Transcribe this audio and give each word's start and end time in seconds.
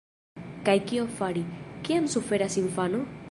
Kaj 0.69 0.75
kion 0.91 1.11
fari, 1.19 1.45
kiam 1.89 2.07
suferas 2.17 2.57
infano? 2.65 3.05